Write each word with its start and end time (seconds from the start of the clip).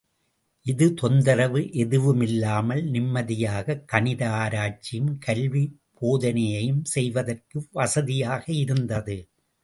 இது 0.65 0.93
தொந்தரவு 0.93 1.71
எதுவுமில்லாமல் 1.73 2.81
நிம்மதியாகக் 2.91 3.83
கணித 3.85 4.29
ஆராய்ச்சியும் 4.29 5.17
கல்வி 5.17 5.63
போதனையும் 6.01 6.81
செய்வதற்கு 6.85 7.67
வசதியாக 7.71 8.51
இருந்தது. 8.53 9.17